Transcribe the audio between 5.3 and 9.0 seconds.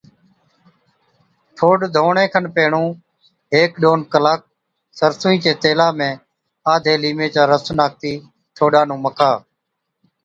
چي تيلا ۾ آڌي ليمي چا رس ناکتِي ٺوڏا نُون